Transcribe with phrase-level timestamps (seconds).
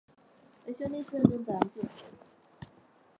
[0.65, 1.83] 为兄弟四人中长子。